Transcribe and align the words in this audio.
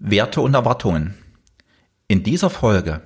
Werte 0.00 0.40
und 0.40 0.54
Erwartungen. 0.54 1.14
In 2.06 2.22
dieser 2.22 2.50
Folge 2.50 3.02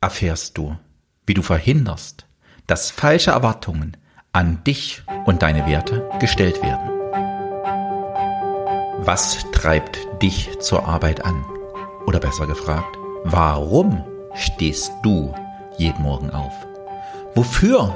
erfährst 0.00 0.56
du, 0.56 0.78
wie 1.26 1.34
du 1.34 1.42
verhinderst, 1.42 2.26
dass 2.68 2.92
falsche 2.92 3.32
Erwartungen 3.32 3.96
an 4.32 4.62
dich 4.62 5.02
und 5.26 5.42
deine 5.42 5.66
Werte 5.66 6.08
gestellt 6.20 6.62
werden. 6.62 6.90
Was 9.04 9.44
treibt 9.50 9.98
dich 10.22 10.60
zur 10.60 10.86
Arbeit 10.86 11.24
an? 11.24 11.44
Oder 12.06 12.20
besser 12.20 12.46
gefragt, 12.46 12.96
warum 13.24 14.04
stehst 14.34 14.92
du 15.02 15.34
jeden 15.76 16.02
Morgen 16.02 16.30
auf? 16.30 16.52
Wofür 17.34 17.92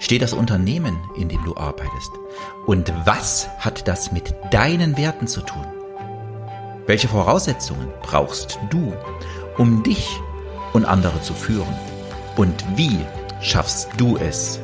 steht 0.00 0.22
das 0.22 0.32
Unternehmen, 0.32 0.98
in 1.16 1.28
dem 1.28 1.44
du 1.44 1.56
arbeitest? 1.56 2.10
Und 2.66 2.92
was 3.04 3.48
hat 3.58 3.86
das 3.86 4.10
mit 4.10 4.34
deinen 4.50 4.96
Werten 4.96 5.28
zu 5.28 5.42
tun? 5.42 5.81
Welche 6.84 7.06
Voraussetzungen 7.06 7.92
brauchst 8.02 8.58
du, 8.70 8.92
um 9.56 9.84
dich 9.84 10.18
und 10.72 10.84
andere 10.84 11.22
zu 11.22 11.32
führen? 11.32 11.72
Und 12.36 12.64
wie 12.76 12.98
schaffst 13.40 13.88
du 13.98 14.16
es, 14.16 14.58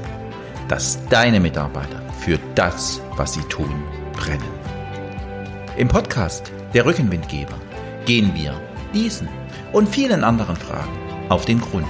dass 0.66 0.98
deine 1.10 1.38
Mitarbeiter 1.38 2.02
für 2.18 2.40
das, 2.56 3.00
was 3.14 3.34
sie 3.34 3.42
tun, 3.42 3.84
brennen? 4.14 4.50
Im 5.76 5.86
Podcast 5.86 6.50
Der 6.74 6.86
Rückenwindgeber 6.86 7.54
gehen 8.04 8.34
wir 8.34 8.60
diesen 8.92 9.28
und 9.72 9.88
vielen 9.88 10.24
anderen 10.24 10.56
Fragen 10.56 10.98
auf 11.28 11.44
den 11.44 11.60
Grund. 11.60 11.86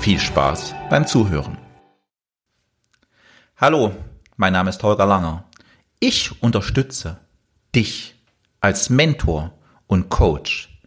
Viel 0.00 0.18
Spaß 0.18 0.74
beim 0.88 1.06
Zuhören. 1.06 1.58
Hallo, 3.58 3.92
mein 4.36 4.54
Name 4.54 4.70
ist 4.70 4.82
Holger 4.82 5.04
Langer. 5.04 5.44
Ich 6.00 6.42
unterstütze 6.42 7.18
dich 7.74 8.14
als 8.60 8.88
Mentor 8.88 9.52
und 9.86 10.08
Coach 10.08 10.80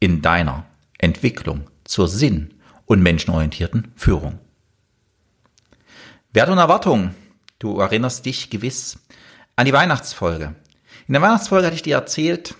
in 0.00 0.22
deiner 0.22 0.64
Entwicklung 0.98 1.70
zur 1.84 2.08
sinn- 2.08 2.54
und 2.84 3.02
menschenorientierten 3.02 3.92
Führung. 3.96 4.38
Werte 6.32 6.52
und 6.52 6.58
Erwartungen. 6.58 7.14
Du 7.58 7.78
erinnerst 7.78 8.26
dich 8.26 8.50
gewiss 8.50 8.98
an 9.56 9.66
die 9.66 9.72
Weihnachtsfolge. 9.72 10.54
In 11.06 11.12
der 11.12 11.22
Weihnachtsfolge 11.22 11.66
hatte 11.66 11.76
ich 11.76 11.82
dir 11.82 11.96
erzählt, 11.96 12.54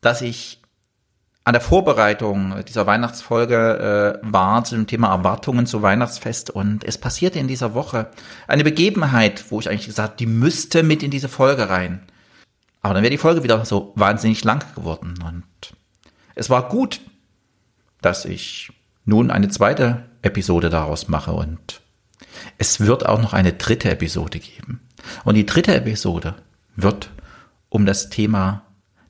dass 0.00 0.22
ich 0.22 0.60
an 1.44 1.54
der 1.54 1.62
Vorbereitung 1.62 2.62
dieser 2.66 2.86
Weihnachtsfolge 2.86 4.18
äh, 4.22 4.26
war 4.30 4.64
zu 4.64 4.74
dem 4.74 4.86
Thema 4.86 5.08
Erwartungen 5.08 5.64
zu 5.64 5.80
Weihnachtsfest 5.80 6.50
und 6.50 6.84
es 6.84 6.98
passierte 6.98 7.38
in 7.38 7.48
dieser 7.48 7.72
Woche 7.72 8.10
eine 8.46 8.64
Begebenheit, 8.64 9.46
wo 9.48 9.58
ich 9.58 9.70
eigentlich 9.70 9.86
gesagt, 9.86 10.20
die 10.20 10.26
müsste 10.26 10.82
mit 10.82 11.02
in 11.02 11.10
diese 11.10 11.30
Folge 11.30 11.70
rein. 11.70 12.02
Aber 12.82 12.94
dann 12.94 13.02
wäre 13.02 13.10
die 13.10 13.18
Folge 13.18 13.42
wieder 13.42 13.64
so 13.64 13.92
wahnsinnig 13.96 14.44
lang 14.44 14.64
geworden. 14.74 15.14
Und 15.24 15.74
es 16.34 16.48
war 16.48 16.68
gut, 16.68 17.00
dass 18.00 18.24
ich 18.24 18.72
nun 19.04 19.30
eine 19.30 19.48
zweite 19.48 20.04
Episode 20.22 20.70
daraus 20.70 21.08
mache 21.08 21.32
und 21.32 21.80
es 22.58 22.80
wird 22.80 23.06
auch 23.06 23.20
noch 23.20 23.32
eine 23.32 23.52
dritte 23.52 23.90
Episode 23.90 24.38
geben. 24.38 24.80
Und 25.24 25.34
die 25.34 25.46
dritte 25.46 25.74
Episode 25.74 26.34
wird 26.76 27.10
um 27.68 27.86
das 27.86 28.10
Thema 28.10 28.62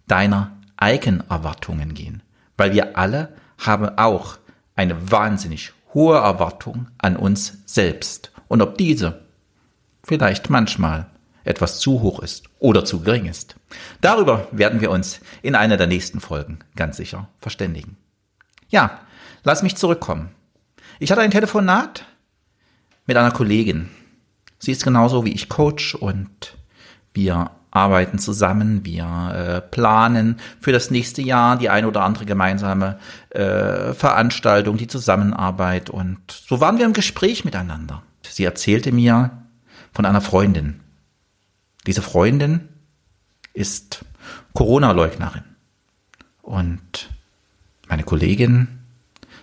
deiner 0.07 0.57
Eigenerwartungen 0.77 1.95
gehen. 1.95 2.23
Weil 2.57 2.73
wir 2.73 2.97
alle 2.97 3.35
haben 3.59 3.89
auch 3.99 4.39
eine 4.77 5.11
wahnsinnig 5.11 5.73
hohe 5.95 6.19
Erwartung 6.19 6.89
an 6.99 7.17
uns 7.17 7.59
selbst. 7.67 8.33
Und 8.49 8.63
ob 8.63 8.79
diese 8.79 9.23
vielleicht 10.05 10.51
manchmal 10.51 11.07
etwas 11.49 11.81
zu 11.81 12.03
hoch 12.03 12.21
ist 12.21 12.45
oder 12.59 12.85
zu 12.85 13.01
gering 13.01 13.27
ist. 13.27 13.57
Darüber 14.01 14.49
werden 14.53 14.81
wir 14.81 14.91
uns 14.91 15.21
in 15.43 15.55
einer 15.55 15.77
der 15.77 15.87
nächsten 15.87 16.21
Folgen 16.21 16.59
ganz 16.77 16.97
sicher 16.97 17.29
verständigen. 17.39 17.97
Ja, 18.69 19.01
lass 19.45 19.63
mich 19.63 19.77
zurückkommen. 19.77 20.31
Ich 20.99 21.11
hatte 21.11 21.23
ein 21.23 21.31
Telefonat 21.31 22.05
mit 23.07 23.17
einer 23.17 23.31
Kollegin. 23.31 23.89
Sie 24.59 24.73
ist 24.73 24.85
genauso 24.85 25.25
wie 25.25 25.33
ich 25.33 25.49
Coach 25.49 25.95
und 25.95 26.57
wir 27.15 27.51
arbeiten 27.71 28.19
zusammen, 28.19 28.85
wir 28.85 29.33
äh, 29.35 29.61
planen 29.61 30.37
für 30.61 30.73
das 30.73 30.91
nächste 30.91 31.23
Jahr 31.23 31.57
die 31.57 31.71
eine 31.71 31.87
oder 31.87 32.03
andere 32.03 32.25
gemeinsame 32.25 32.99
äh, 33.31 33.93
Veranstaltung, 33.93 34.77
die 34.77 34.87
Zusammenarbeit 34.87 35.91
und 35.91 36.19
so 36.31 36.61
waren 36.61 36.79
wir 36.79 36.87
im 36.87 36.93
Gespräch 36.93 37.45
miteinander. 37.45 38.03
Sie 38.29 38.45
erzählte 38.45 38.93
mir 38.93 39.31
von 39.93 40.05
einer 40.05 40.21
Freundin, 40.21 40.81
diese 41.89 42.03
Freundin 42.03 42.69
ist 43.55 44.05
Corona-Leugnerin. 44.53 45.45
Und 46.43 47.09
meine 47.89 48.03
Kollegin 48.05 48.81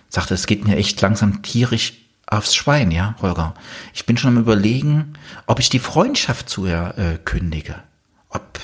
sagte, 0.08 0.34
es 0.34 0.46
geht 0.46 0.64
mir 0.64 0.76
echt 0.76 1.00
langsam 1.00 1.42
tierisch 1.42 1.94
aufs 2.24 2.54
Schwein, 2.54 2.92
ja, 2.92 3.16
Holger. 3.20 3.54
Ich 3.94 4.06
bin 4.06 4.16
schon 4.16 4.36
am 4.36 4.40
überlegen, 4.40 5.14
ob 5.46 5.58
ich 5.58 5.70
die 5.70 5.80
Freundschaft 5.80 6.48
zu 6.48 6.66
ihr 6.66 6.94
äh, 6.96 7.18
kündige. 7.18 7.82
Ob 8.28 8.60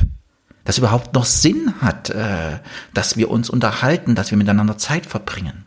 das 0.62 0.78
überhaupt 0.78 1.14
noch 1.14 1.24
Sinn 1.24 1.74
hat, 1.80 2.08
äh, 2.10 2.60
dass 2.94 3.16
wir 3.16 3.32
uns 3.32 3.50
unterhalten, 3.50 4.14
dass 4.14 4.30
wir 4.30 4.38
miteinander 4.38 4.78
Zeit 4.78 5.06
verbringen. 5.06 5.64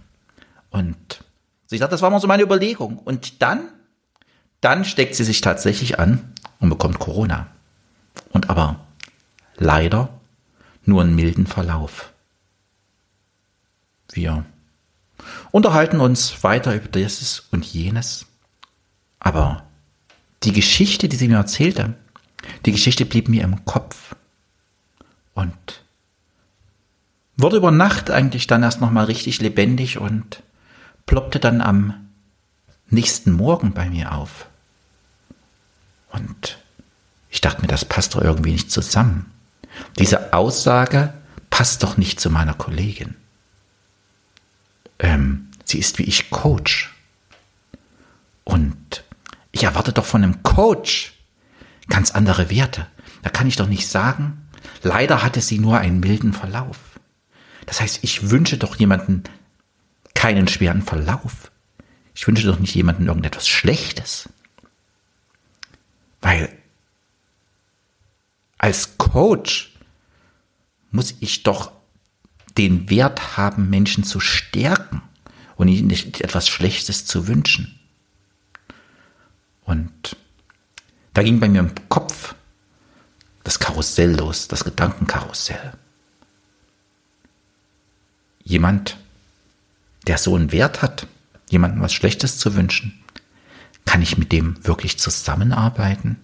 Und 0.69 1.21
sie 1.65 1.77
sagt, 1.77 1.91
das 1.91 2.01
war 2.01 2.11
mal 2.11 2.21
so 2.21 2.27
meine 2.27 2.43
Überlegung. 2.43 2.97
Und 2.97 3.41
dann, 3.41 3.67
dann 4.61 4.85
steckt 4.85 5.15
sie 5.15 5.25
sich 5.25 5.41
tatsächlich 5.41 5.99
an 5.99 6.33
und 6.61 6.69
bekommt 6.69 6.99
Corona 6.99 7.47
und 8.29 8.49
aber 8.49 8.79
leider 9.57 10.09
nur 10.85 11.01
einen 11.01 11.15
milden 11.15 11.47
Verlauf. 11.47 12.13
Wir 14.11 14.45
unterhalten 15.51 15.99
uns 15.99 16.43
weiter 16.43 16.75
über 16.75 16.87
dieses 16.87 17.41
und 17.51 17.65
jenes, 17.65 18.25
aber 19.19 19.65
die 20.43 20.53
Geschichte, 20.53 21.09
die 21.09 21.15
sie 21.15 21.27
mir 21.27 21.37
erzählte, 21.37 21.95
die 22.65 22.71
Geschichte 22.71 23.05
blieb 23.05 23.29
mir 23.29 23.43
im 23.43 23.65
Kopf 23.65 24.15
und 25.33 25.83
wurde 27.37 27.57
über 27.57 27.71
Nacht 27.71 28.11
eigentlich 28.11 28.47
dann 28.47 28.63
erst 28.63 28.81
nochmal 28.81 29.05
richtig 29.05 29.41
lebendig 29.41 29.97
und 29.97 30.43
ploppte 31.05 31.39
dann 31.39 31.61
am 31.61 32.09
nächsten 32.89 33.31
Morgen 33.31 33.73
bei 33.73 33.89
mir 33.89 34.13
auf. 34.13 34.47
Und 36.11 36.57
ich 37.35 37.41
dachte 37.41 37.61
mir, 37.61 37.67
das 37.67 37.83
passt 37.83 38.15
doch 38.15 38.21
irgendwie 38.21 38.53
nicht 38.53 38.71
zusammen. 38.71 39.29
Diese 39.99 40.31
Aussage 40.31 41.13
passt 41.49 41.83
doch 41.83 41.97
nicht 41.97 42.17
zu 42.17 42.29
meiner 42.29 42.53
Kollegin. 42.53 43.15
Ähm, 44.99 45.49
sie 45.65 45.79
ist 45.79 45.99
wie 45.99 46.03
ich 46.03 46.29
Coach. 46.29 46.95
Und 48.45 49.03
ich 49.51 49.65
erwarte 49.65 49.91
doch 49.91 50.05
von 50.05 50.23
einem 50.23 50.43
Coach 50.43 51.13
ganz 51.89 52.11
andere 52.11 52.49
Werte. 52.49 52.87
Da 53.21 53.29
kann 53.29 53.47
ich 53.47 53.57
doch 53.57 53.67
nicht 53.67 53.89
sagen, 53.89 54.47
leider 54.81 55.21
hatte 55.21 55.41
sie 55.41 55.59
nur 55.59 55.77
einen 55.77 55.99
milden 55.99 56.31
Verlauf. 56.31 56.79
Das 57.65 57.81
heißt, 57.81 57.99
ich 58.01 58.29
wünsche 58.29 58.57
doch 58.57 58.77
jemanden 58.77 59.23
keinen 60.13 60.47
schweren 60.47 60.83
Verlauf. 60.83 61.51
Ich 62.13 62.25
wünsche 62.27 62.47
doch 62.47 62.59
nicht 62.59 62.75
jemanden 62.75 63.07
irgendetwas 63.07 63.45
Schlechtes. 63.45 64.29
Weil 66.21 66.57
als 68.57 68.97
Coach 68.97 69.73
muss 70.91 71.15
ich 71.19 71.43
doch 71.43 71.71
den 72.57 72.89
Wert 72.89 73.37
haben, 73.37 73.69
Menschen 73.69 74.03
zu 74.03 74.19
stärken 74.19 75.01
und 75.55 75.67
ihnen 75.67 75.87
nicht 75.87 76.21
etwas 76.21 76.47
Schlechtes 76.47 77.05
zu 77.05 77.27
wünschen. 77.27 77.79
Und 79.63 80.15
da 81.13 81.23
ging 81.23 81.39
bei 81.39 81.49
mir 81.49 81.59
im 81.59 81.71
Kopf 81.89 82.35
das 83.43 83.59
Karussell 83.59 84.15
los, 84.15 84.47
das 84.47 84.63
Gedankenkarussell. 84.63 85.73
Jemand, 88.43 88.97
der 90.07 90.17
so 90.17 90.35
einen 90.35 90.51
Wert 90.51 90.81
hat, 90.81 91.07
jemandem 91.49 91.81
was 91.81 91.93
Schlechtes 91.93 92.37
zu 92.37 92.55
wünschen, 92.55 93.03
kann 93.85 94.01
ich 94.01 94.17
mit 94.17 94.31
dem 94.31 94.65
wirklich 94.65 94.99
zusammenarbeiten? 94.99 96.17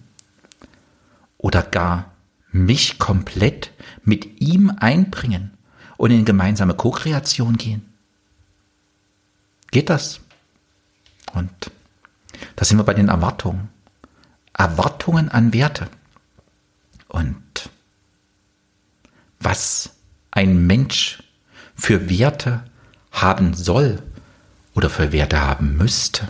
Oder 1.38 1.62
gar 1.62 2.11
mich 2.52 2.98
komplett 2.98 3.72
mit 4.04 4.40
ihm 4.40 4.70
einbringen 4.78 5.52
und 5.96 6.10
in 6.10 6.24
gemeinsame 6.24 6.74
Co-Kreation 6.74 7.56
gehen? 7.56 7.92
Geht 9.70 9.88
das? 9.90 10.20
Und 11.32 11.70
da 12.56 12.64
sind 12.64 12.76
wir 12.76 12.84
bei 12.84 12.94
den 12.94 13.08
Erwartungen. 13.08 13.68
Erwartungen 14.52 15.30
an 15.30 15.52
Werte. 15.52 15.88
Und 17.08 17.70
was 19.40 19.90
ein 20.30 20.66
Mensch 20.66 21.22
für 21.74 22.08
Werte 22.08 22.64
haben 23.10 23.54
soll 23.54 24.02
oder 24.74 24.90
für 24.90 25.12
Werte 25.12 25.40
haben 25.40 25.76
müsste. 25.76 26.28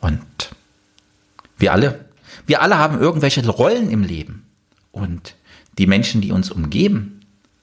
Und 0.00 0.50
wir 1.56 1.72
alle, 1.72 2.04
wir 2.46 2.62
alle 2.62 2.78
haben 2.78 2.98
irgendwelche 3.00 3.46
Rollen 3.48 3.90
im 3.90 4.02
Leben. 4.02 4.43
Und 4.94 5.34
die 5.76 5.88
Menschen, 5.88 6.20
die 6.20 6.30
uns 6.30 6.52
umgeben, 6.52 7.20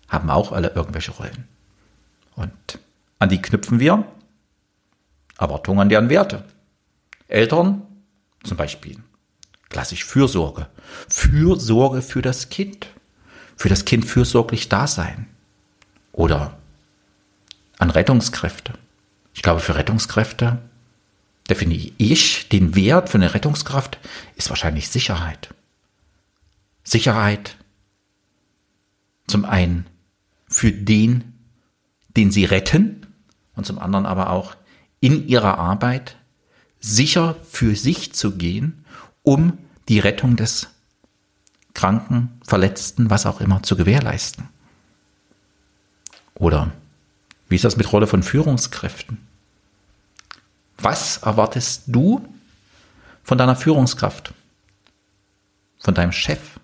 haben 0.10 0.30
auch 0.30 0.52
alle 0.52 0.72
irgendwelche 0.72 1.12
Rollen. 1.12 1.48
Und 2.36 2.80
an 3.20 3.30
die 3.30 3.42
knüpfen 3.42 3.80
wir 3.80 4.06
Erwartungen 5.40 5.80
an 5.80 5.90
deren 5.90 6.10
Werte. 6.10 6.44
Eltern 7.30 7.84
zum 8.44 8.58
Beispiel 8.58 8.98
klassisch 9.70 10.04
Fürsorge. 10.04 10.68
Fürsorge 11.08 12.02
für 12.02 12.22
das 12.22 12.50
Kind. 12.50 12.88
Für 13.56 13.70
das 13.70 13.86
Kind 13.86 14.04
fürsorglich 14.06 14.68
da 14.68 14.86
sein. 14.86 15.28
Oder 16.12 16.58
an 17.78 17.90
Rettungskräfte. 17.92 18.74
Ich 19.34 19.42
glaube, 19.42 19.62
für 19.62 19.76
Rettungskräfte 19.76 20.58
definiere 21.50 21.94
ich 21.98 22.50
den 22.50 22.76
Wert 22.76 23.10
für 23.10 23.18
eine 23.18 23.34
Rettungskraft 23.34 24.00
ist 24.36 24.50
wahrscheinlich 24.50 24.90
Sicherheit. 24.90 25.54
Sicherheit 26.84 27.58
zum 29.28 29.46
einen 29.46 29.88
für 30.48 30.72
den, 30.72 31.34
den 32.16 32.32
sie 32.32 32.46
retten 32.46 33.08
und 33.56 33.66
zum 33.66 33.80
anderen 33.80 34.06
aber 34.06 34.30
auch 34.30 34.56
in 35.00 35.28
ihrer 35.28 35.58
Arbeit 35.58 36.18
sicher 36.80 37.36
für 37.50 37.76
sich 37.76 38.14
zu 38.14 38.36
gehen, 38.36 38.86
um 39.24 39.58
die 39.88 40.00
Rettung 40.00 40.36
des 40.36 40.68
Kranken, 41.74 42.40
Verletzten, 42.46 43.10
was 43.10 43.26
auch 43.26 43.40
immer 43.40 43.64
zu 43.64 43.76
gewährleisten. 43.76 44.50
Oder 46.36 46.72
wie 47.48 47.56
ist 47.56 47.66
das 47.66 47.78
mit 47.78 47.92
Rolle 47.92 48.08
von 48.08 48.24
Führungskräften? 48.24 49.18
Was 50.78 51.18
erwartest 51.18 51.84
du 51.88 52.26
von 53.24 53.38
deiner 53.38 53.56
Führungskraft? 53.56 54.34
Von 55.80 55.94
deinem 55.94 56.12
Chef? 56.12 56.61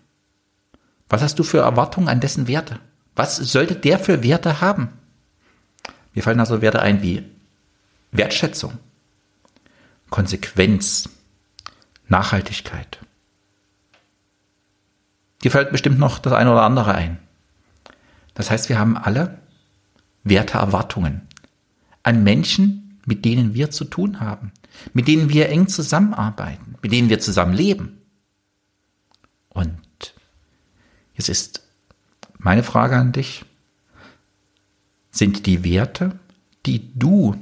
Was 1.09 1.21
hast 1.21 1.39
du 1.39 1.43
für 1.43 1.59
Erwartungen 1.59 2.09
an 2.09 2.19
dessen 2.19 2.47
Werte? 2.47 2.79
Was 3.15 3.37
sollte 3.37 3.75
der 3.75 3.99
für 3.99 4.23
Werte 4.23 4.61
haben? 4.61 4.89
Mir 6.13 6.23
fallen 6.23 6.39
also 6.39 6.61
Werte 6.61 6.81
ein 6.81 7.01
wie 7.01 7.23
Wertschätzung, 8.11 8.77
Konsequenz, 10.09 11.09
Nachhaltigkeit. 12.07 12.99
Dir 15.43 15.51
fällt 15.51 15.71
bestimmt 15.71 15.99
noch 15.99 16.19
das 16.19 16.33
eine 16.33 16.51
oder 16.51 16.63
andere 16.63 16.95
ein. 16.95 17.19
Das 18.33 18.49
heißt, 18.49 18.69
wir 18.69 18.79
haben 18.79 18.97
alle 18.97 19.39
Werteerwartungen 20.23 21.27
an 22.03 22.23
Menschen, 22.23 22.99
mit 23.05 23.25
denen 23.25 23.53
wir 23.53 23.71
zu 23.71 23.85
tun 23.85 24.19
haben, 24.19 24.51
mit 24.93 25.07
denen 25.07 25.29
wir 25.29 25.49
eng 25.49 25.67
zusammenarbeiten, 25.67 26.75
mit 26.81 26.91
denen 26.91 27.09
wir 27.09 27.19
zusammen 27.19 27.53
leben. 27.53 28.01
Und 29.49 29.77
jetzt 31.17 31.29
ist 31.29 31.63
meine 32.37 32.63
Frage 32.63 32.95
an 32.95 33.11
dich, 33.11 33.43
sind 35.11 35.45
die 35.45 35.63
Werte, 35.63 36.17
die 36.65 36.93
du 36.93 37.35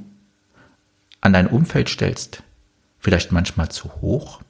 an 1.22 1.34
dein 1.34 1.48
Umfeld 1.48 1.90
stellst, 1.90 2.44
vielleicht 3.00 3.32
manchmal 3.32 3.70
zu 3.70 3.94
hoch? 3.96 4.42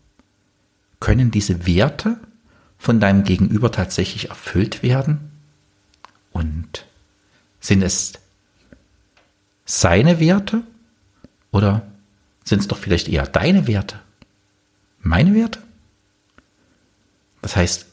Können 1.00 1.32
diese 1.32 1.66
Werte 1.66 2.20
von 2.78 3.00
deinem 3.00 3.24
Gegenüber 3.24 3.72
tatsächlich 3.72 4.30
erfüllt 4.30 4.84
werden? 4.84 5.32
Und 6.32 6.86
sind 7.60 7.82
es 7.82 8.14
seine 9.66 10.20
Werte 10.20 10.64
oder 11.52 11.88
sind 12.44 12.60
es 12.60 12.68
doch 12.68 12.78
vielleicht 12.78 13.08
eher 13.08 13.26
deine 13.26 13.68
Werte? 13.68 14.00
Meine 15.02 15.34
Werte? 15.34 15.62
Das 17.42 17.56
heißt, 17.56 17.88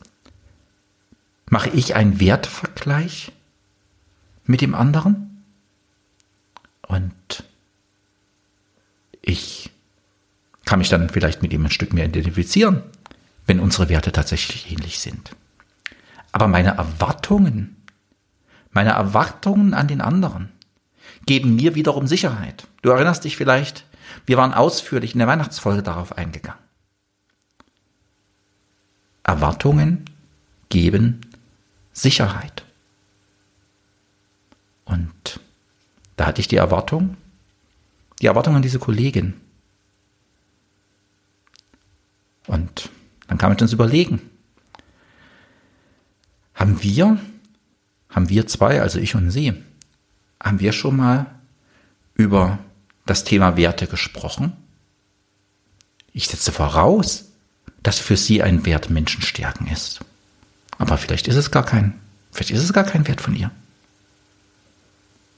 mache 1.52 1.69
ich 1.69 1.94
einen 1.94 2.19
Wertvergleich 2.19 3.31
mit 4.46 4.62
dem 4.62 4.75
anderen? 4.75 5.44
Und 6.88 7.44
ich 9.20 9.70
kann 10.64 10.78
mich 10.78 10.88
dann 10.88 11.10
vielleicht 11.10 11.43
mit 11.43 11.52
ihm 11.52 11.66
ein 11.66 11.70
Stück 11.70 11.93
mehr 11.93 12.06
identifizieren, 12.06 12.82
wenn 13.46 13.60
unsere 13.60 13.90
Werte 13.90 14.12
tatsächlich 14.12 14.72
ähnlich 14.72 14.99
sind. 15.00 15.37
Aber 16.32 16.49
meine 16.49 16.70
Erwartungen, 16.78 17.76
meine 18.70 18.93
Erwartungen 18.93 19.75
an 19.75 19.88
den 19.88 20.00
anderen 20.00 20.50
geben 21.26 21.56
mir 21.56 21.75
wiederum 21.75 22.06
Sicherheit. 22.06 22.66
Du 22.81 22.88
erinnerst 22.88 23.25
dich 23.25 23.37
vielleicht, 23.37 23.84
wir 24.25 24.38
waren 24.38 24.55
ausführlich 24.55 25.12
in 25.12 25.19
der 25.19 25.28
Weihnachtsfolge 25.28 25.82
darauf 25.82 26.16
eingegangen. 26.16 26.62
Erwartungen 29.22 30.06
geben 30.70 31.20
Sicherheit. 31.93 32.65
Und 34.85 35.41
da 36.17 36.27
hatte 36.27 36.41
ich 36.41 36.49
die 36.49 36.56
Erwartung, 36.56 37.17
die 38.21 38.27
Erwartung 38.27 38.56
an 38.56 38.62
diese 38.62 38.79
Kollegin. 38.79 39.35
Und 42.47 42.91
dann 43.29 43.39
kann 43.39 43.50
man 43.50 43.59
uns 43.59 43.73
überlegen, 43.73 44.21
haben 46.55 46.83
wir, 46.83 47.19
haben 48.09 48.29
wir 48.29 48.47
zwei, 48.47 48.81
also 48.81 48.99
ich 48.99 49.15
und 49.15 49.31
sie, 49.31 49.55
haben 50.43 50.61
wir 50.61 50.73
schon 50.73 50.97
mal 50.97 51.27
über 52.15 52.59
das 53.06 53.25
Thema 53.25 53.56
Werte 53.56 53.87
gesprochen? 53.87 54.53
Ich 56.12 56.29
setze 56.29 56.53
voraus, 56.53 57.33
dass 57.83 57.99
für 57.99 58.17
sie 58.17 58.43
ein 58.43 58.65
Wert 58.67 58.91
Menschenstärken 58.91 59.67
ist. 59.67 60.05
Aber 60.82 60.99
vielleicht 60.99 61.29
ist 61.29 61.37
es 61.37 61.52
gar 61.52 61.64
kein, 61.64 61.94
vielleicht 62.32 62.50
ist 62.50 62.64
es 62.64 62.73
gar 62.73 62.82
kein 62.82 63.06
Wert 63.06 63.20
von 63.20 63.37
ihr. 63.37 63.52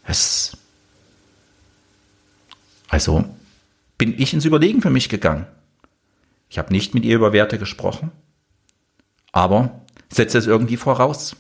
Es 0.07 0.57
also 2.89 3.25
bin 3.99 4.19
ich 4.19 4.33
ins 4.33 4.47
Überlegen 4.47 4.81
für 4.81 4.89
mich 4.89 5.11
gegangen. 5.11 5.47
Ich 6.49 6.57
habe 6.57 6.73
nicht 6.73 6.95
mit 6.95 7.05
ihr 7.05 7.17
über 7.17 7.35
Werte 7.35 7.59
gesprochen, 7.59 8.11
aber 9.33 9.83
setze 10.09 10.39
es 10.39 10.47
irgendwie 10.47 10.79
voraus. 10.79 11.37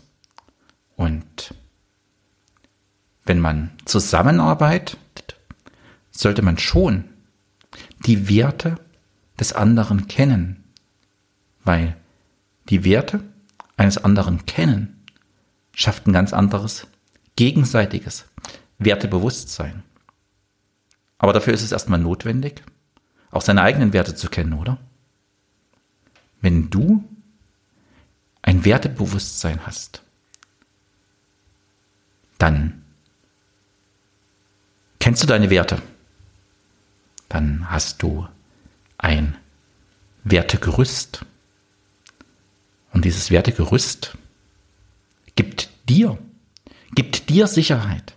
Und 0.97 1.55
wenn 3.25 3.41
man 3.41 3.71
zusammenarbeitet, 3.87 4.99
sollte 6.11 6.43
man 6.43 6.59
schon 6.59 7.05
die 8.05 8.29
Werte 8.29 8.77
des 9.41 9.55
anderen 9.55 10.09
kennen, 10.09 10.62
weil 11.65 11.97
die 12.69 12.85
Werte 12.85 13.25
eines 13.76 13.99
anderen 13.99 14.47
kennen 14.47 15.05
schafft 15.73 16.06
ein 16.06 16.12
ganz 16.12 16.32
anderes 16.32 16.87
gegenseitiges 17.37 18.26
Wertebewusstsein. 18.79 19.82
Aber 21.19 21.32
dafür 21.32 21.55
ist 21.55 21.63
es 21.63 21.72
erstmal 21.72 21.99
notwendig, 21.99 22.63
auch 23.31 23.43
seine 23.43 23.63
eigenen 23.63 23.93
Werte 23.93 24.15
zu 24.15 24.29
kennen, 24.29 24.53
oder? 24.53 24.79
Wenn 26.41 26.70
du 26.70 27.05
ein 28.43 28.65
Wertebewusstsein 28.65 29.67
hast, 29.67 30.03
dann 32.39 32.84
kennst 34.99 35.22
du 35.22 35.27
deine 35.27 35.51
Werte. 35.51 35.81
Dann 37.29 37.70
hast 37.70 38.03
du 38.03 38.29
ein 38.99 39.37
Wertegerüst. 40.25 41.25
Und 42.94 43.05
dieses 43.05 43.31
Wertegerüst 43.31 44.17
gibt 45.34 45.69
dir, 45.89 46.17
gibt 46.94 47.29
dir 47.29 47.48
Sicherheit. 47.48 48.15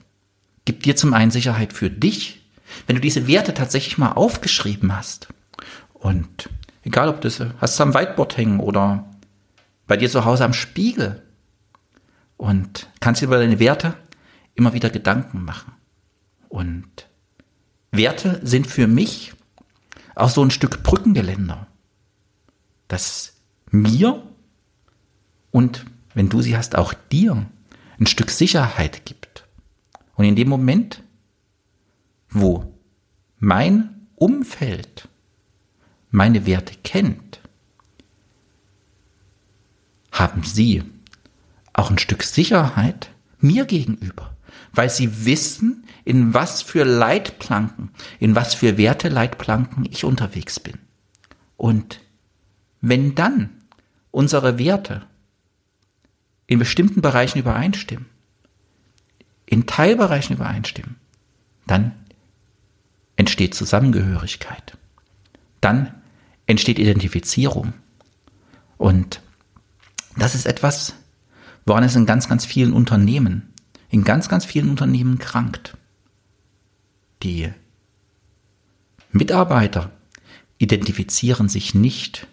Gibt 0.65 0.85
dir 0.85 0.95
zum 0.95 1.13
einen 1.13 1.31
Sicherheit 1.31 1.73
für 1.73 1.89
dich, 1.89 2.41
wenn 2.85 2.95
du 2.95 3.01
diese 3.01 3.27
Werte 3.27 3.53
tatsächlich 3.53 3.97
mal 3.97 4.11
aufgeschrieben 4.11 4.95
hast 4.95 5.29
und 5.93 6.49
egal 6.83 7.09
ob 7.09 7.21
du 7.21 7.27
es 7.27 7.41
hast 7.59 7.81
am 7.81 7.93
Whiteboard 7.93 8.37
hängen 8.37 8.59
oder 8.59 9.09
bei 9.87 9.97
dir 9.97 10.09
zu 10.09 10.25
Hause 10.25 10.45
am 10.45 10.53
Spiegel 10.53 11.23
und 12.35 12.87
kannst 12.99 13.21
dir 13.21 13.25
über 13.25 13.39
deine 13.39 13.59
Werte 13.59 13.95
immer 14.53 14.73
wieder 14.73 14.89
Gedanken 14.89 15.43
machen. 15.43 15.73
Und 16.49 17.07
Werte 17.91 18.41
sind 18.43 18.67
für 18.67 18.87
mich 18.87 19.33
auch 20.15 20.29
so 20.29 20.43
ein 20.43 20.51
Stück 20.51 20.83
Brückengeländer, 20.83 21.67
das 22.87 23.33
mir 23.71 24.21
und 25.57 25.87
wenn 26.13 26.29
du 26.29 26.43
sie 26.43 26.55
hast, 26.55 26.75
auch 26.75 26.93
dir 26.93 27.47
ein 27.99 28.05
Stück 28.05 28.29
Sicherheit 28.29 29.07
gibt. 29.07 29.43
Und 30.13 30.25
in 30.25 30.35
dem 30.35 30.49
Moment, 30.49 31.01
wo 32.29 32.71
mein 33.39 34.07
Umfeld 34.13 35.07
meine 36.11 36.45
Werte 36.45 36.75
kennt, 36.83 37.39
haben 40.11 40.43
sie 40.43 40.83
auch 41.73 41.89
ein 41.89 41.97
Stück 41.97 42.21
Sicherheit 42.21 43.09
mir 43.39 43.65
gegenüber, 43.65 44.37
weil 44.73 44.91
sie 44.91 45.25
wissen, 45.25 45.85
in 46.05 46.35
was 46.35 46.61
für 46.61 46.83
Leitplanken, 46.83 47.89
in 48.19 48.35
was 48.35 48.53
für 48.53 48.77
Werteleitplanken 48.77 49.87
ich 49.89 50.03
unterwegs 50.03 50.59
bin. 50.59 50.77
Und 51.55 51.99
wenn 52.79 53.15
dann 53.15 53.49
unsere 54.11 54.59
Werte 54.59 55.07
in 56.47 56.59
bestimmten 56.59 57.01
Bereichen 57.01 57.39
übereinstimmen, 57.39 58.07
in 59.45 59.65
Teilbereichen 59.65 60.35
übereinstimmen, 60.35 60.95
dann 61.67 61.91
entsteht 63.17 63.53
Zusammengehörigkeit. 63.53 64.77
Dann 65.59 65.93
entsteht 66.45 66.79
Identifizierung. 66.79 67.73
Und 68.77 69.21
das 70.15 70.35
ist 70.35 70.45
etwas, 70.45 70.93
woran 71.65 71.83
es 71.83 71.95
in 71.95 72.05
ganz, 72.05 72.29
ganz 72.29 72.45
vielen 72.45 72.73
Unternehmen, 72.73 73.53
in 73.89 74.03
ganz, 74.03 74.29
ganz 74.29 74.45
vielen 74.45 74.69
Unternehmen 74.69 75.19
krankt. 75.19 75.75
Die 77.23 77.51
Mitarbeiter 79.11 79.91
identifizieren 80.57 81.49
sich 81.49 81.75
nicht 81.75 82.27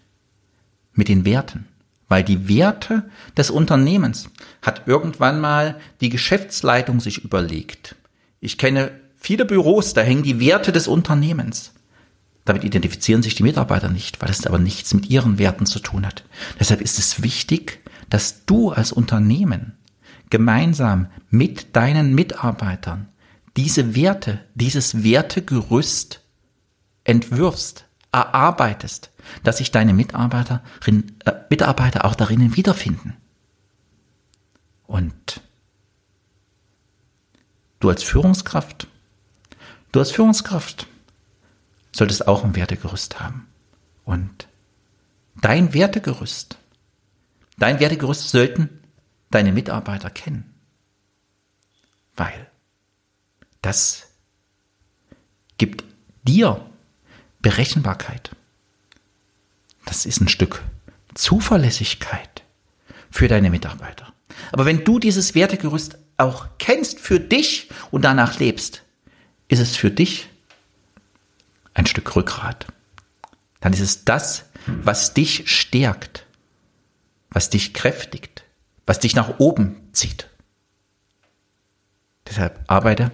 mit 0.92 1.09
den 1.09 1.25
Werten, 1.25 1.66
weil 2.08 2.25
die 2.25 2.49
Werte 2.49 3.04
des 3.37 3.50
Unternehmens 3.50 4.30
hat 4.62 4.87
irgendwann 4.87 5.40
mal 5.40 5.78
die 6.00 6.11
Geschäftsleitung 6.11 7.00
sich 7.00 7.25
überlegt. 7.25 7.96
Ich 8.40 8.58
kenne 8.58 8.92
viele 9.16 9.44
Büros, 9.44 9.94
da 9.94 10.02
hängen 10.02 10.23
die 10.23 10.40
Werte 10.40 10.73
des 10.73 10.87
Unternehmens. 10.87 11.73
Damit 12.44 12.64
identifizieren 12.64 13.23
sich 13.23 13.34
die 13.34 13.42
Mitarbeiter 13.42 13.88
nicht, 13.88 14.20
weil 14.20 14.30
es 14.30 14.46
aber 14.46 14.58
nichts 14.58 14.92
mit 14.92 15.08
ihren 15.08 15.38
Werten 15.38 15.64
zu 15.64 15.78
tun 15.78 16.04
hat. 16.04 16.25
Deshalb 16.61 16.82
ist 16.82 16.99
es 16.99 17.23
wichtig, 17.23 17.80
dass 18.11 18.44
du 18.44 18.70
als 18.70 18.92
Unternehmen 18.92 19.78
gemeinsam 20.28 21.08
mit 21.30 21.75
deinen 21.75 22.14
Mitarbeitern 22.14 23.08
diese 23.56 23.94
Werte, 23.94 24.40
dieses 24.54 25.04
Wertegerüst 25.04 26.20
entwirfst, 27.04 27.87
erarbeitest, 28.14 29.11
dass 29.42 29.59
sich 29.59 29.71
deine 29.73 29.92
Mitarbeiterin, 29.92 31.16
äh, 31.25 31.33
Mitarbeiter 31.50 32.04
auch 32.04 32.14
darin 32.14 32.56
wiederfinden. 32.56 33.16
Und 34.87 35.40
du 37.80 37.88
als 37.88 38.02
Führungskraft, 38.02 38.87
du 39.92 39.99
als 39.99 40.12
Führungskraft 40.12 40.87
solltest 41.92 42.28
auch 42.28 42.44
ein 42.44 42.54
Wertegerüst 42.54 43.21
haben. 43.21 43.49
Und 44.04 44.47
dein 45.40 45.75
Wertegerüst, 45.75 46.59
dein 47.59 47.80
Wertegerüst 47.80 48.30
sollten 48.30 48.68
deine 49.30 49.52
Mitarbeiter 49.52 50.11
kennen. 50.11 50.54
Weil 52.16 52.49
das 53.62 54.06
gibt 55.59 55.85
dir 56.23 56.64
Berechenbarkeit. 57.44 58.30
Das 59.84 60.06
ist 60.06 60.22
ein 60.22 60.28
Stück 60.28 60.62
Zuverlässigkeit 61.12 62.42
für 63.10 63.28
deine 63.28 63.50
Mitarbeiter. 63.50 64.14
Aber 64.50 64.64
wenn 64.64 64.82
du 64.82 64.98
dieses 64.98 65.34
Wertegerüst 65.34 65.98
auch 66.16 66.46
kennst 66.58 66.98
für 66.98 67.20
dich 67.20 67.68
und 67.90 68.02
danach 68.02 68.38
lebst, 68.38 68.82
ist 69.48 69.60
es 69.60 69.76
für 69.76 69.90
dich 69.90 70.30
ein 71.74 71.84
Stück 71.84 72.16
Rückgrat. 72.16 72.66
Dann 73.60 73.74
ist 73.74 73.80
es 73.80 74.06
das, 74.06 74.46
was 74.66 75.12
dich 75.12 75.50
stärkt, 75.50 76.24
was 77.28 77.50
dich 77.50 77.74
kräftigt, 77.74 78.44
was 78.86 79.00
dich 79.00 79.14
nach 79.14 79.38
oben 79.38 79.76
zieht. 79.92 80.30
Deshalb 82.26 82.64
arbeite 82.68 83.10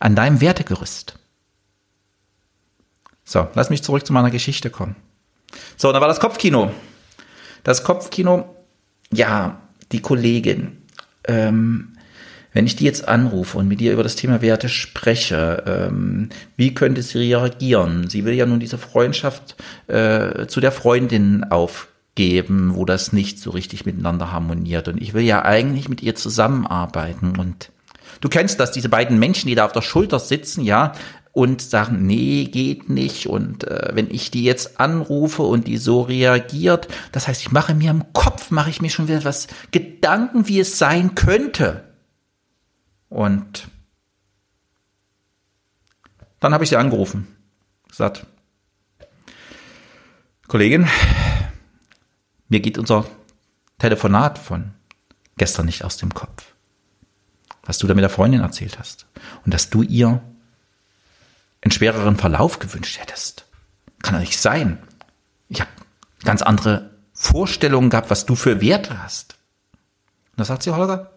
an 0.00 0.16
deinem 0.16 0.40
Wertegerüst. 0.40 1.16
So, 3.32 3.48
lass 3.54 3.70
mich 3.70 3.82
zurück 3.82 4.04
zu 4.04 4.12
meiner 4.12 4.30
Geschichte 4.30 4.68
kommen. 4.68 4.94
So, 5.78 5.90
da 5.90 6.02
war 6.02 6.08
das 6.08 6.20
Kopfkino. 6.20 6.70
Das 7.64 7.82
Kopfkino, 7.82 8.54
ja, 9.10 9.58
die 9.90 10.00
Kollegin, 10.00 10.82
ähm, 11.26 11.96
wenn 12.52 12.66
ich 12.66 12.76
die 12.76 12.84
jetzt 12.84 13.08
anrufe 13.08 13.56
und 13.56 13.68
mit 13.68 13.80
ihr 13.80 13.94
über 13.94 14.02
das 14.02 14.16
Thema 14.16 14.42
Werte 14.42 14.68
spreche, 14.68 15.62
ähm, 15.66 16.28
wie 16.56 16.74
könnte 16.74 17.00
sie 17.00 17.16
reagieren? 17.16 18.10
Sie 18.10 18.26
will 18.26 18.34
ja 18.34 18.44
nun 18.44 18.60
diese 18.60 18.76
Freundschaft 18.76 19.56
äh, 19.86 20.46
zu 20.46 20.60
der 20.60 20.70
Freundin 20.70 21.44
aufgeben, 21.44 22.74
wo 22.74 22.84
das 22.84 23.14
nicht 23.14 23.38
so 23.38 23.48
richtig 23.48 23.86
miteinander 23.86 24.30
harmoniert. 24.30 24.88
Und 24.88 25.00
ich 25.00 25.14
will 25.14 25.22
ja 25.22 25.42
eigentlich 25.42 25.88
mit 25.88 26.02
ihr 26.02 26.14
zusammenarbeiten. 26.14 27.38
Und 27.38 27.70
du 28.20 28.28
kennst 28.28 28.60
das, 28.60 28.72
diese 28.72 28.90
beiden 28.90 29.18
Menschen, 29.18 29.48
die 29.48 29.54
da 29.54 29.64
auf 29.64 29.72
der 29.72 29.80
Schulter 29.80 30.18
sitzen, 30.18 30.62
ja, 30.64 30.92
und 31.32 31.62
sagen, 31.62 32.06
nee, 32.06 32.44
geht 32.44 32.90
nicht. 32.90 33.26
Und 33.26 33.64
äh, 33.64 33.90
wenn 33.94 34.10
ich 34.10 34.30
die 34.30 34.44
jetzt 34.44 34.78
anrufe 34.78 35.42
und 35.42 35.66
die 35.66 35.78
so 35.78 36.02
reagiert, 36.02 36.88
das 37.10 37.26
heißt, 37.26 37.40
ich 37.40 37.50
mache 37.50 37.74
mir 37.74 37.90
im 37.90 38.12
Kopf, 38.12 38.50
mache 38.50 38.70
ich 38.70 38.82
mir 38.82 38.90
schon 38.90 39.08
wieder 39.08 39.24
was 39.24 39.48
Gedanken, 39.70 40.46
wie 40.46 40.60
es 40.60 40.78
sein 40.78 41.14
könnte. 41.14 41.84
Und 43.08 43.68
dann 46.38 46.52
habe 46.52 46.64
ich 46.64 46.70
sie 46.70 46.76
angerufen. 46.76 47.26
Gesagt, 47.88 48.26
Kollegin, 50.48 50.86
mir 52.48 52.60
geht 52.60 52.76
unser 52.76 53.06
Telefonat 53.78 54.38
von 54.38 54.72
gestern 55.38 55.66
nicht 55.66 55.84
aus 55.84 55.96
dem 55.96 56.12
Kopf. 56.12 56.54
Was 57.64 57.78
du 57.78 57.86
da 57.86 57.94
mit 57.94 58.02
der 58.02 58.10
Freundin 58.10 58.40
erzählt 58.40 58.78
hast. 58.78 59.06
Und 59.44 59.54
dass 59.54 59.70
du 59.70 59.82
ihr 59.82 60.20
einen 61.62 61.72
schwereren 61.72 62.16
Verlauf 62.16 62.58
gewünscht 62.58 62.98
hättest. 63.00 63.46
Kann 64.02 64.14
doch 64.14 64.20
nicht 64.20 64.38
sein. 64.38 64.78
Ich 65.48 65.60
habe 65.60 65.70
ganz 66.24 66.42
andere 66.42 66.90
Vorstellungen 67.12 67.90
gehabt, 67.90 68.10
was 68.10 68.26
du 68.26 68.34
für 68.34 68.60
Werte 68.60 69.02
hast. 69.02 69.36
Und 70.32 70.40
da 70.40 70.44
sagt 70.44 70.62
sie, 70.64 70.74
Holger, 70.74 71.12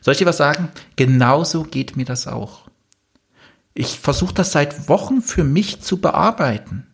soll 0.00 0.12
ich 0.12 0.18
dir 0.18 0.26
was 0.26 0.36
sagen? 0.36 0.70
Genauso 0.96 1.64
geht 1.64 1.96
mir 1.96 2.04
das 2.04 2.26
auch. 2.26 2.68
Ich 3.74 3.98
versuche 3.98 4.34
das 4.34 4.52
seit 4.52 4.88
Wochen 4.88 5.22
für 5.22 5.44
mich 5.44 5.80
zu 5.80 6.00
bearbeiten. 6.00 6.86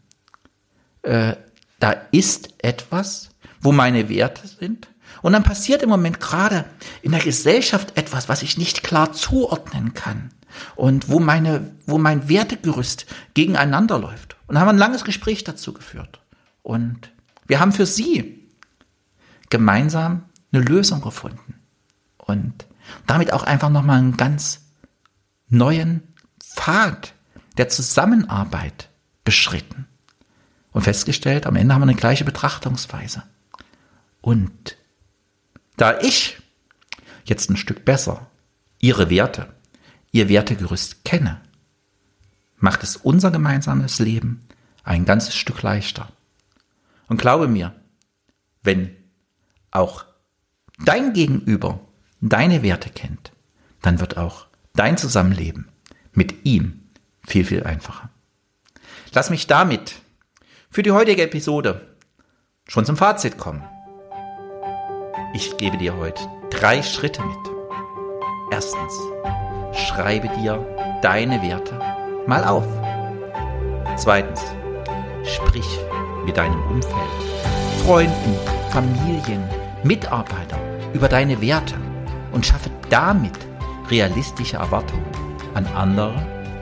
Äh, 1.03 1.37
da 1.81 1.93
ist 2.13 2.55
etwas, 2.59 3.31
wo 3.61 3.73
meine 3.73 4.09
Werte 4.09 4.47
sind. 4.47 4.89
Und 5.23 5.33
dann 5.33 5.43
passiert 5.43 5.83
im 5.83 5.89
Moment 5.89 6.21
gerade 6.21 6.65
in 7.03 7.13
der 7.13 7.21
Gesellschaft 7.21 7.97
etwas, 7.97 8.29
was 8.29 8.43
ich 8.43 8.57
nicht 8.57 8.83
klar 8.83 9.13
zuordnen 9.13 9.95
kann. 9.95 10.31
Und 10.77 11.09
wo 11.09 11.21
meine, 11.21 11.71
wo 11.87 11.99
mein 11.99 12.29
Wertegerüst 12.29 13.07
gegeneinander 13.35 13.99
läuft. 13.99 14.37
Und 14.47 14.59
haben 14.59 14.69
ein 14.69 14.79
langes 14.79 15.05
Gespräch 15.05 15.45
dazu 15.45 15.73
geführt. 15.73 16.21
Und 16.63 17.11
wir 17.47 17.61
haben 17.61 17.73
für 17.73 17.87
sie 17.87 18.49
gemeinsam 19.51 20.25
eine 20.53 20.63
Lösung 20.63 21.01
gefunden. 21.01 21.55
Und 22.19 22.67
damit 23.07 23.33
auch 23.33 23.43
einfach 23.43 23.69
nochmal 23.69 23.99
einen 23.99 24.17
ganz 24.17 24.63
neuen 25.49 26.03
Pfad 26.43 27.15
der 27.57 27.69
Zusammenarbeit 27.69 28.89
beschritten 29.25 29.87
und 30.73 30.83
festgestellt, 30.83 31.47
am 31.47 31.57
Ende 31.57 31.75
haben 31.75 31.81
wir 31.81 31.89
eine 31.89 31.95
gleiche 31.95 32.25
Betrachtungsweise. 32.25 33.25
Und 34.21 34.77
da 35.77 35.99
ich 36.01 36.39
jetzt 37.25 37.51
ein 37.51 37.57
Stück 37.57 37.85
besser 37.85 38.27
ihre 38.79 39.11
Werte, 39.11 39.55
ihr 40.13 40.29
Wertegerüst 40.29 41.05
kenne, 41.05 41.41
macht 42.59 42.83
es 42.83 42.97
unser 42.97 43.31
gemeinsames 43.31 43.99
Leben 43.99 44.41
ein 44.85 45.05
ganzes 45.05 45.37
Stück 45.37 45.63
leichter. 45.63 46.09
Und 47.09 47.21
glaube 47.21 47.49
mir, 47.49 47.75
wenn 48.63 48.97
auch 49.71 50.05
dein 50.79 51.13
Gegenüber 51.13 51.81
deine 52.21 52.63
Werte 52.63 52.91
kennt, 52.91 53.33
dann 53.83 54.01
wird 54.01 54.17
auch 54.17 54.47
dein 54.75 54.97
Zusammenleben 54.97 55.69
mit 56.13 56.45
ihm 56.45 56.83
viel, 57.27 57.45
viel 57.45 57.65
einfacher. 57.65 58.11
Lass 59.13 59.31
mich 59.31 59.47
damit 59.47 59.97
für 60.71 60.83
die 60.83 60.93
heutige 60.93 61.23
Episode 61.23 61.97
schon 62.67 62.85
zum 62.85 62.97
Fazit 62.97 63.39
kommen. 63.39 63.63
Ich 65.35 65.57
gebe 65.57 65.79
dir 65.79 65.97
heute 65.97 66.23
drei 66.51 66.83
Schritte 66.83 67.23
mit. 67.23 67.39
Erstens, 68.51 68.93
schreibe 69.79 70.29
dir 70.29 70.65
deine 71.03 71.41
Werte 71.43 71.79
mal 72.27 72.45
auf. 72.45 72.67
Zweitens, 73.97 74.43
sprich 75.25 75.67
mit 76.25 76.37
deinem 76.37 76.61
Umfeld, 76.69 76.95
Freunden, 77.85 78.37
Familien, 78.71 79.43
Mitarbeitern 79.83 80.61
über 80.93 81.09
deine 81.09 81.41
Werte 81.41 81.75
und 82.33 82.45
schaffe 82.45 82.71
damit 82.91 83.39
realistische 83.91 84.57
Erwartungen 84.57 85.07
an 85.55 85.67
andere 85.75 86.15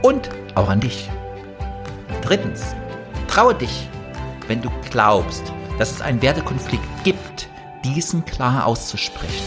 und 0.02 0.30
auch 0.54 0.68
an 0.68 0.80
dich. 0.80 1.10
Drittens, 2.22 2.74
traue 3.28 3.54
dich, 3.54 3.88
wenn 4.48 4.62
du 4.62 4.70
glaubst, 4.90 5.52
dass 5.78 5.90
es 5.90 6.00
einen 6.00 6.22
Wertekonflikt 6.22 7.04
gibt, 7.04 7.48
diesen 7.84 8.24
klar 8.24 8.66
auszusprechen 8.66 9.44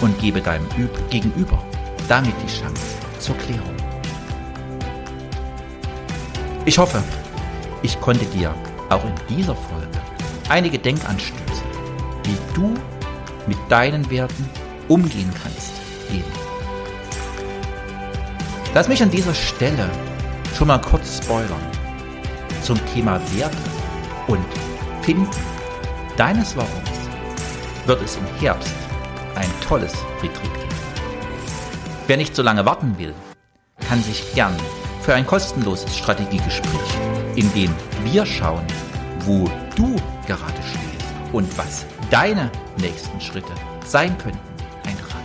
und 0.00 0.18
gebe 0.18 0.40
deinem 0.40 0.66
Gegenüber 1.10 1.62
damit 2.08 2.34
die 2.42 2.46
Chance 2.46 2.82
zur 3.18 3.36
Klärung. 3.38 3.76
Ich 6.64 6.78
hoffe, 6.78 7.02
ich 7.82 8.00
konnte 8.00 8.24
dir 8.26 8.54
auch 8.88 9.04
in 9.04 9.36
dieser 9.36 9.54
Folge 9.54 10.00
einige 10.48 10.78
Denkanstöße, 10.78 11.62
wie 12.24 12.36
du 12.54 12.74
mit 13.46 13.58
deinen 13.68 14.08
Werten 14.10 14.48
umgehen 14.88 15.32
kannst, 15.42 15.72
geben. 16.10 16.24
Lass 18.74 18.88
mich 18.88 19.02
an 19.02 19.10
dieser 19.10 19.34
Stelle 19.34 19.88
schon 20.56 20.68
mal 20.68 20.80
kurz 20.80 21.18
spoilern 21.22 21.60
zum 22.62 22.78
Thema 22.94 23.20
Werte 23.36 23.56
und 24.26 24.44
Finden 25.02 25.28
deines 26.16 26.56
Warums 26.56 26.70
wird 27.86 28.02
es 28.02 28.16
im 28.16 28.26
Herbst 28.40 28.74
ein 29.34 29.50
tolles 29.60 29.92
Retreat. 30.22 30.63
Wer 32.06 32.18
nicht 32.18 32.36
so 32.36 32.42
lange 32.42 32.66
warten 32.66 32.98
will, 32.98 33.14
kann 33.88 34.02
sich 34.02 34.34
gern 34.34 34.54
für 35.00 35.14
ein 35.14 35.26
kostenloses 35.26 35.96
Strategiegespräch, 35.96 36.98
in 37.34 37.50
dem 37.54 37.74
wir 38.04 38.26
schauen, 38.26 38.66
wo 39.20 39.50
du 39.74 39.96
gerade 40.26 40.62
stehst 40.68 41.14
und 41.32 41.56
was 41.56 41.86
deine 42.10 42.50
nächsten 42.76 43.18
Schritte 43.22 43.52
sein 43.86 44.18
könnten, 44.18 44.38
eintragen. 44.86 45.24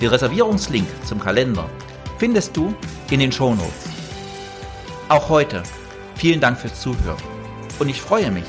Den 0.00 0.08
Reservierungslink 0.08 0.88
zum 1.04 1.20
Kalender 1.20 1.68
findest 2.16 2.56
du 2.56 2.74
in 3.10 3.20
den 3.20 3.30
Shownotes. 3.30 3.90
Auch 5.10 5.28
heute 5.28 5.62
vielen 6.14 6.40
Dank 6.40 6.58
fürs 6.58 6.80
Zuhören 6.80 7.22
und 7.78 7.90
ich 7.90 8.00
freue 8.00 8.30
mich, 8.30 8.46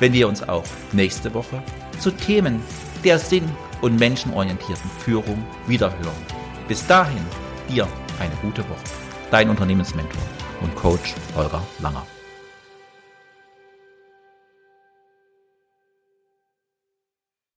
wenn 0.00 0.12
wir 0.12 0.26
uns 0.26 0.48
auch 0.48 0.64
nächste 0.90 1.32
Woche 1.32 1.62
zu 2.00 2.10
Themen 2.10 2.60
der 3.04 3.20
sinn- 3.20 3.52
und 3.82 4.00
menschenorientierten 4.00 4.90
Führung 4.98 5.44
wiederhören. 5.68 6.41
Bis 6.72 6.86
dahin, 6.86 7.20
dir 7.68 7.86
eine 8.18 8.34
gute 8.36 8.66
Woche. 8.66 8.80
Dein 9.30 9.50
Unternehmensmentor 9.50 10.22
und 10.62 10.74
Coach 10.74 11.14
Holger 11.36 11.62
Langer. 11.80 12.06